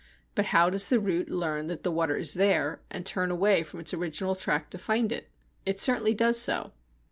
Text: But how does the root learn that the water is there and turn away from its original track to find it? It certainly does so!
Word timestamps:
But 0.33 0.45
how 0.45 0.71
does 0.71 0.87
the 0.89 0.99
root 0.99 1.29
learn 1.29 1.67
that 1.67 1.83
the 1.83 1.91
water 1.91 2.17
is 2.17 2.33
there 2.33 2.81
and 2.89 3.05
turn 3.05 3.29
away 3.29 3.61
from 3.61 3.79
its 3.79 3.93
original 3.93 4.33
track 4.35 4.71
to 4.71 4.79
find 4.79 5.11
it? 5.11 5.29
It 5.63 5.77
certainly 5.77 6.15
does 6.15 6.39
so! 6.41 6.71